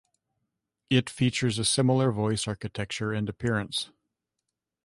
[0.89, 3.91] It features a similar voice architecture and appearance.